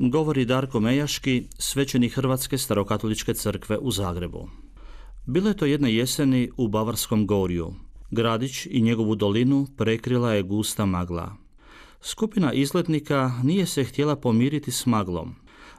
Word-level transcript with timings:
Govori 0.00 0.44
Darko 0.44 0.80
Mejaški, 0.80 1.48
svećenik 1.58 2.14
Hrvatske 2.14 2.58
starokatoličke 2.58 3.34
crkve 3.34 3.78
u 3.78 3.90
Zagrebu. 3.90 4.48
Bilo 5.26 5.48
je 5.48 5.56
to 5.56 5.66
jedne 5.66 5.94
jeseni 5.94 6.50
u 6.56 6.68
Bavarskom 6.68 7.26
gorju. 7.26 7.74
Gradić 8.10 8.66
i 8.66 8.80
njegovu 8.80 9.14
dolinu 9.14 9.66
prekrila 9.76 10.32
je 10.32 10.42
gusta 10.42 10.86
magla. 10.86 11.36
Skupina 12.02 12.52
izletnika 12.52 13.32
nije 13.42 13.66
se 13.66 13.84
htjela 13.84 14.16
pomiriti 14.16 14.70
s 14.70 14.86
maglom. 14.86 15.34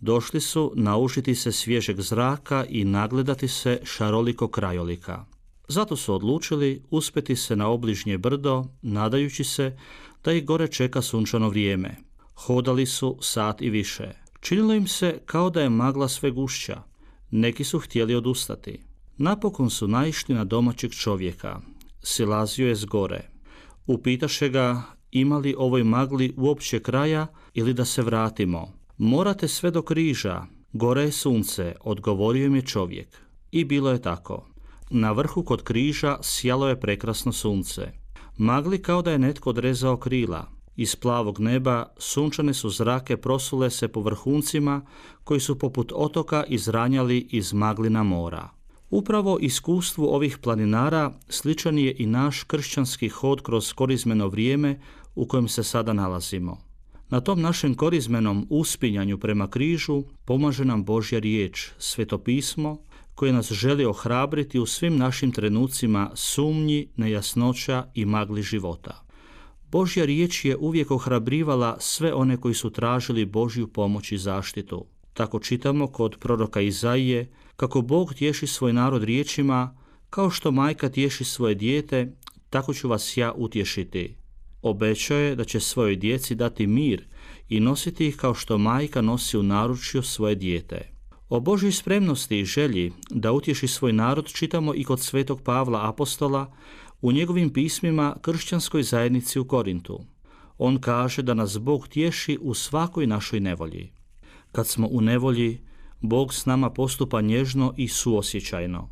Došli 0.00 0.40
su 0.40 0.72
naušiti 0.76 1.34
se 1.34 1.52
svježeg 1.52 2.00
zraka 2.00 2.64
i 2.68 2.84
nagledati 2.84 3.48
se 3.48 3.80
šaroliko 3.84 4.48
krajolika. 4.48 5.24
Zato 5.68 5.96
su 5.96 6.14
odlučili 6.14 6.82
uspeti 6.90 7.36
se 7.36 7.56
na 7.56 7.68
obližnje 7.68 8.18
brdo, 8.18 8.64
nadajući 8.82 9.44
se 9.44 9.76
da 10.24 10.32
ih 10.32 10.44
gore 10.44 10.68
čeka 10.68 11.02
sunčano 11.02 11.48
vrijeme– 11.48 11.96
Hodali 12.46 12.86
su 12.86 13.18
sat 13.20 13.62
i 13.62 13.70
više. 13.70 14.08
Činilo 14.40 14.74
im 14.74 14.86
se 14.86 15.18
kao 15.26 15.50
da 15.50 15.62
je 15.62 15.68
magla 15.68 16.08
sve 16.08 16.30
gušća. 16.30 16.82
Neki 17.30 17.64
su 17.64 17.78
htjeli 17.78 18.14
odustati. 18.14 18.84
Napokon 19.16 19.70
su 19.70 19.88
naišli 19.88 20.34
na 20.34 20.44
domaćeg 20.44 20.92
čovjeka. 20.92 21.60
Silazio 22.02 22.68
je 22.68 22.74
s 22.74 22.84
gore. 22.84 23.30
Upitaše 23.86 24.48
ga 24.48 24.82
ima 25.10 25.38
li 25.38 25.54
ovoj 25.58 25.84
magli 25.84 26.34
uopće 26.36 26.80
kraja 26.80 27.26
ili 27.54 27.74
da 27.74 27.84
se 27.84 28.02
vratimo. 28.02 28.72
Morate 28.98 29.48
sve 29.48 29.70
do 29.70 29.82
križa. 29.82 30.42
Gore 30.72 31.02
je 31.02 31.12
sunce, 31.12 31.74
odgovorio 31.80 32.46
im 32.46 32.54
je 32.54 32.62
čovjek. 32.62 33.08
I 33.50 33.64
bilo 33.64 33.90
je 33.90 34.02
tako. 34.02 34.46
Na 34.90 35.12
vrhu 35.12 35.44
kod 35.44 35.62
križa 35.62 36.18
sjalo 36.22 36.68
je 36.68 36.80
prekrasno 36.80 37.32
sunce. 37.32 37.92
Magli 38.38 38.82
kao 38.82 39.02
da 39.02 39.10
je 39.10 39.18
netko 39.18 39.50
odrezao 39.50 39.96
krila. 39.96 40.59
Iz 40.80 40.96
plavog 40.96 41.40
neba 41.40 41.86
sunčane 41.98 42.54
su 42.54 42.70
zrake 42.70 43.16
prosule 43.16 43.70
se 43.70 43.88
po 43.88 44.00
vrhuncima 44.00 44.82
koji 45.24 45.40
su 45.40 45.58
poput 45.58 45.92
otoka 45.94 46.44
izranjali 46.48 47.28
iz 47.30 47.52
maglina 47.52 48.02
mora. 48.02 48.48
Upravo 48.90 49.38
iskustvu 49.40 50.04
ovih 50.04 50.38
planinara 50.38 51.12
sličan 51.28 51.78
je 51.78 51.94
i 51.98 52.06
naš 52.06 52.42
kršćanski 52.42 53.08
hod 53.08 53.42
kroz 53.42 53.72
korizmeno 53.72 54.28
vrijeme 54.28 54.80
u 55.14 55.26
kojem 55.26 55.48
se 55.48 55.62
sada 55.62 55.92
nalazimo. 55.92 56.58
Na 57.08 57.20
tom 57.20 57.40
našem 57.40 57.74
korizmenom 57.74 58.46
uspinjanju 58.50 59.18
prema 59.18 59.50
križu 59.50 60.02
pomaže 60.24 60.64
nam 60.64 60.84
Božja 60.84 61.18
riječ, 61.18 61.70
svetopismo, 61.78 62.78
koje 63.14 63.32
nas 63.32 63.52
želi 63.52 63.84
ohrabriti 63.84 64.58
u 64.58 64.66
svim 64.66 64.96
našim 64.96 65.32
trenucima 65.32 66.10
sumnji, 66.14 66.88
nejasnoća 66.96 67.86
i 67.94 68.04
magli 68.04 68.42
života. 68.42 69.09
Božja 69.72 70.04
riječ 70.04 70.44
je 70.44 70.56
uvijek 70.56 70.90
ohrabrivala 70.90 71.76
sve 71.80 72.14
one 72.14 72.36
koji 72.36 72.54
su 72.54 72.70
tražili 72.70 73.24
Božju 73.24 73.68
pomoć 73.68 74.12
i 74.12 74.18
zaštitu. 74.18 74.86
Tako 75.14 75.38
čitamo 75.38 75.86
kod 75.86 76.16
proroka 76.20 76.60
Izaije 76.60 77.32
kako 77.56 77.82
Bog 77.82 78.14
tješi 78.14 78.46
svoj 78.46 78.72
narod 78.72 79.04
riječima, 79.04 79.76
kao 80.10 80.30
što 80.30 80.50
majka 80.50 80.88
tješi 80.88 81.24
svoje 81.24 81.54
dijete, 81.54 82.12
tako 82.50 82.74
ću 82.74 82.88
vas 82.88 83.16
ja 83.16 83.32
utješiti. 83.36 84.16
Obećao 84.62 85.18
je 85.18 85.36
da 85.36 85.44
će 85.44 85.60
svojoj 85.60 85.96
djeci 85.96 86.34
dati 86.34 86.66
mir 86.66 87.04
i 87.48 87.60
nositi 87.60 88.06
ih 88.06 88.16
kao 88.16 88.34
što 88.34 88.58
majka 88.58 89.00
nosi 89.00 89.38
u 89.38 89.42
naručju 89.42 90.02
svoje 90.02 90.34
dijete. 90.34 90.90
O 91.28 91.40
Božoj 91.40 91.72
spremnosti 91.72 92.38
i 92.38 92.44
želji 92.44 92.92
da 93.10 93.32
utješi 93.32 93.68
svoj 93.68 93.92
narod 93.92 94.32
čitamo 94.32 94.74
i 94.74 94.84
kod 94.84 95.00
svetog 95.00 95.42
Pavla 95.42 95.88
apostola 95.88 96.52
u 97.00 97.12
njegovim 97.12 97.52
pismima 97.52 98.16
kršćanskoj 98.22 98.82
zajednici 98.82 99.38
u 99.38 99.44
Korintu. 99.44 100.00
On 100.58 100.80
kaže 100.80 101.22
da 101.22 101.34
nas 101.34 101.58
Bog 101.58 101.88
tješi 101.88 102.38
u 102.40 102.54
svakoj 102.54 103.06
našoj 103.06 103.40
nevolji. 103.40 103.92
Kad 104.52 104.66
smo 104.66 104.88
u 104.90 105.00
nevolji, 105.00 105.60
Bog 106.00 106.34
s 106.34 106.46
nama 106.46 106.70
postupa 106.70 107.20
nježno 107.20 107.74
i 107.76 107.88
suosjećajno. 107.88 108.88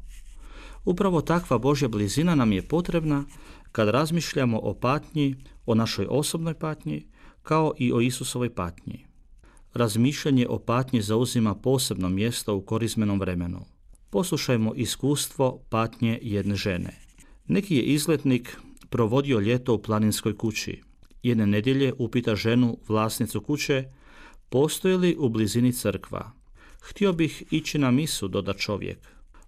Upravo 0.84 1.20
takva 1.20 1.58
Božja 1.58 1.88
blizina 1.88 2.34
nam 2.34 2.52
je 2.52 2.68
potrebna 2.68 3.24
kad 3.72 3.88
razmišljamo 3.88 4.58
o 4.58 4.74
patnji, 4.74 5.34
o 5.66 5.74
našoj 5.74 6.06
osobnoj 6.10 6.54
patnji, 6.54 7.06
kao 7.42 7.72
i 7.78 7.92
o 7.92 8.00
Isusovoj 8.00 8.54
patnji. 8.54 9.06
Razmišljanje 9.74 10.46
o 10.48 10.58
patnji 10.58 11.02
zauzima 11.02 11.54
posebno 11.54 12.08
mjesto 12.08 12.56
u 12.56 12.62
korizmenom 12.62 13.20
vremenu. 13.20 13.60
Poslušajmo 14.10 14.74
iskustvo 14.74 15.60
patnje 15.68 16.18
jedne 16.22 16.56
žene. 16.56 17.07
Neki 17.48 17.76
je 17.76 17.82
izletnik 17.82 18.56
provodio 18.90 19.40
ljeto 19.40 19.74
u 19.74 19.82
planinskoj 19.82 20.36
kući. 20.36 20.82
Jedne 21.22 21.46
nedjelje 21.46 21.92
upita 21.98 22.36
ženu, 22.36 22.78
vlasnicu 22.88 23.40
kuće, 23.40 23.84
postoji 24.48 24.96
li 24.96 25.16
u 25.18 25.28
blizini 25.28 25.72
crkva. 25.72 26.32
Htio 26.80 27.12
bih 27.12 27.42
ići 27.50 27.78
na 27.78 27.90
misu, 27.90 28.28
doda 28.28 28.52
čovjek. 28.52 28.98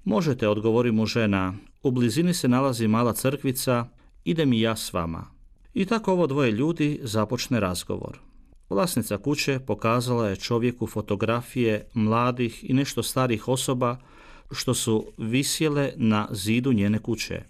Možete, 0.05 0.49
odgovori 0.49 0.93
mu 0.93 1.07
žena, 1.07 1.55
u 1.83 1.91
blizini 1.91 2.35
se 2.35 2.49
nalazi 2.49 2.89
mala 2.89 3.13
crkvica, 3.13 3.89
idem 4.25 4.53
i 4.53 4.61
ja 4.61 4.77
s 4.77 4.93
vama. 4.93 5.27
I 5.75 5.85
tako 5.85 6.13
ovo 6.13 6.27
dvoje 6.27 6.53
ljudi 6.53 7.01
započne 7.03 7.61
razgovor. 7.61 8.19
Vlasnica 8.71 9.19
kuće 9.19 9.59
pokazala 9.67 10.29
je 10.29 10.37
čovjeku 10.37 10.87
fotografije 10.87 11.87
mladih 11.95 12.71
i 12.71 12.73
nešto 12.73 13.03
starih 13.03 13.49
osoba 13.49 13.97
što 14.51 14.75
su 14.75 15.07
visjele 15.19 15.93
na 15.97 16.29
zidu 16.31 16.73
njene 16.73 16.99
kuće. 16.99 17.43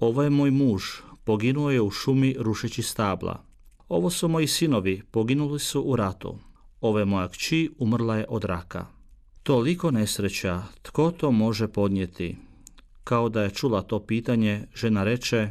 Ovo 0.00 0.22
je 0.22 0.30
moj 0.30 0.50
muž, 0.50 0.82
poginuo 1.24 1.70
je 1.70 1.80
u 1.80 1.90
šumi 1.90 2.36
rušeći 2.38 2.82
stabla. 2.82 3.44
Ovo 3.88 4.10
su 4.10 4.28
moji 4.28 4.46
sinovi, 4.46 5.02
poginuli 5.10 5.58
su 5.58 5.82
u 5.82 5.96
ratu. 5.96 6.38
Ovo 6.80 6.98
je 6.98 7.04
moja 7.04 7.28
kći, 7.28 7.70
umrla 7.78 8.16
je 8.16 8.26
od 8.28 8.44
raka. 8.44 8.86
Toliko 9.42 9.90
nesreća, 9.90 10.62
tko 10.82 11.10
to 11.10 11.30
može 11.30 11.68
podnijeti? 11.68 12.36
Kao 13.04 13.28
da 13.28 13.42
je 13.42 13.50
čula 13.50 13.82
to 13.82 14.00
pitanje, 14.06 14.66
žena 14.74 15.04
reče, 15.04 15.48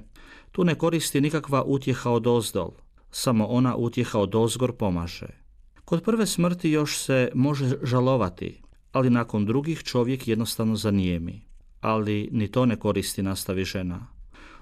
tu 0.51 0.63
ne 0.63 0.75
koristi 0.75 1.21
nikakva 1.21 1.63
utjeha 1.63 2.11
od 2.11 2.27
ozdol, 2.27 2.71
samo 3.11 3.45
ona 3.45 3.75
utjeha 3.75 4.19
od 4.19 4.35
ozgor 4.35 4.71
pomaže. 4.71 5.29
Kod 5.85 6.03
prve 6.03 6.27
smrti 6.27 6.69
još 6.69 6.97
se 6.97 7.31
može 7.35 7.77
žalovati, 7.83 8.61
ali 8.91 9.09
nakon 9.09 9.45
drugih 9.45 9.83
čovjek 9.83 10.27
jednostavno 10.27 10.75
zanijemi. 10.75 11.41
Ali 11.81 12.29
ni 12.31 12.47
to 12.47 12.65
ne 12.65 12.75
koristi, 12.75 13.23
nastavi 13.23 13.65
žena. 13.65 14.18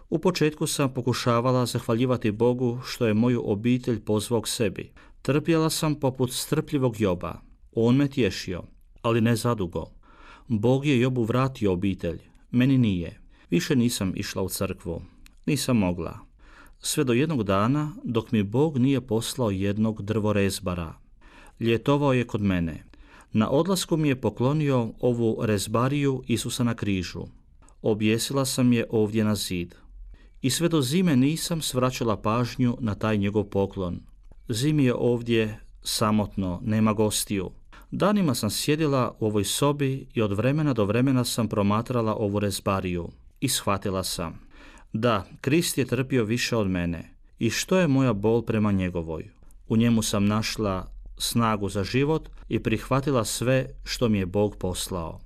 U 0.09 0.19
početku 0.19 0.67
sam 0.67 0.93
pokušavala 0.93 1.65
zahvaljivati 1.65 2.31
Bogu 2.31 2.79
što 2.85 3.07
je 3.07 3.13
moju 3.13 3.41
obitelj 3.45 3.99
pozvao 3.99 4.41
k 4.41 4.47
sebi. 4.47 4.91
Trpjela 5.21 5.69
sam 5.69 5.95
poput 5.95 6.31
strpljivog 6.31 6.99
Joba. 7.01 7.41
On 7.71 7.95
me 7.95 8.07
tješio, 8.07 8.63
ali 9.01 9.21
ne 9.21 9.35
zadugo. 9.35 9.85
Bog 10.47 10.85
je 10.85 10.99
Jobu 10.99 11.23
vratio 11.23 11.73
obitelj, 11.73 12.19
meni 12.51 12.77
nije. 12.77 13.19
Više 13.49 13.75
nisam 13.75 14.13
išla 14.15 14.41
u 14.41 14.49
crkvu. 14.49 15.01
Nisam 15.45 15.77
mogla. 15.77 16.19
Sve 16.79 17.03
do 17.03 17.13
jednog 17.13 17.43
dana 17.43 17.91
dok 18.03 18.31
mi 18.31 18.43
Bog 18.43 18.77
nije 18.77 19.01
poslao 19.01 19.51
jednog 19.51 20.01
drvorezbara. 20.01 20.93
Ljetovao 21.59 22.13
je 22.13 22.27
kod 22.27 22.41
mene. 22.41 22.83
Na 23.33 23.49
odlasku 23.49 23.97
mi 23.97 24.07
je 24.07 24.21
poklonio 24.21 24.93
ovu 24.99 25.37
rezbariju 25.41 26.23
Isusa 26.27 26.63
na 26.63 26.75
križu. 26.75 27.23
Objesila 27.81 28.45
sam 28.45 28.73
je 28.73 28.85
ovdje 28.89 29.23
na 29.23 29.35
zid 29.35 29.75
i 30.41 30.49
sve 30.49 30.69
do 30.69 30.81
zime 30.81 31.15
nisam 31.15 31.61
svraćala 31.61 32.17
pažnju 32.17 32.77
na 32.79 32.95
taj 32.95 33.17
njegov 33.17 33.43
poklon. 33.43 33.99
Zimi 34.49 34.85
je 34.85 34.93
ovdje 34.93 35.59
samotno, 35.83 36.59
nema 36.63 36.93
gostiju. 36.93 37.51
Danima 37.91 38.35
sam 38.35 38.49
sjedila 38.49 39.15
u 39.19 39.25
ovoj 39.25 39.43
sobi 39.43 40.07
i 40.13 40.21
od 40.21 40.31
vremena 40.31 40.73
do 40.73 40.85
vremena 40.85 41.23
sam 41.23 41.47
promatrala 41.47 42.15
ovu 42.15 42.39
rezbariju 42.39 43.09
i 43.39 43.49
shvatila 43.49 44.03
sam. 44.03 44.39
Da, 44.93 45.25
Krist 45.41 45.77
je 45.77 45.85
trpio 45.85 46.23
više 46.23 46.55
od 46.55 46.67
mene. 46.67 47.13
I 47.39 47.49
što 47.49 47.77
je 47.77 47.87
moja 47.87 48.13
bol 48.13 48.41
prema 48.41 48.71
njegovoj? 48.71 49.29
U 49.67 49.77
njemu 49.77 50.01
sam 50.01 50.25
našla 50.25 50.87
snagu 51.17 51.69
za 51.69 51.83
život 51.83 52.29
i 52.49 52.59
prihvatila 52.59 53.25
sve 53.25 53.69
što 53.83 54.09
mi 54.09 54.19
je 54.19 54.25
Bog 54.25 54.55
poslao. 54.55 55.19